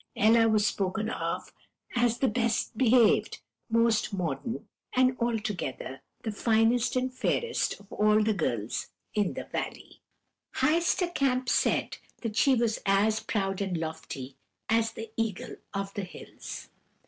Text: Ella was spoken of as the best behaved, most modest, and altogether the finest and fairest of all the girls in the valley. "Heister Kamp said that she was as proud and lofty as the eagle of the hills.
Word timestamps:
Ella 0.15 0.49
was 0.49 0.65
spoken 0.65 1.11
of 1.11 1.53
as 1.95 2.17
the 2.17 2.27
best 2.27 2.75
behaved, 2.75 3.37
most 3.69 4.11
modest, 4.15 4.63
and 4.95 5.15
altogether 5.19 6.01
the 6.23 6.31
finest 6.31 6.95
and 6.95 7.13
fairest 7.13 7.79
of 7.79 7.93
all 7.93 8.23
the 8.23 8.33
girls 8.33 8.87
in 9.13 9.35
the 9.35 9.43
valley. 9.51 10.01
"Heister 10.55 11.13
Kamp 11.13 11.49
said 11.49 11.97
that 12.23 12.35
she 12.35 12.55
was 12.55 12.79
as 12.83 13.19
proud 13.19 13.61
and 13.61 13.77
lofty 13.77 14.37
as 14.69 14.93
the 14.93 15.11
eagle 15.17 15.57
of 15.71 15.93
the 15.93 16.03
hills. 16.05 16.69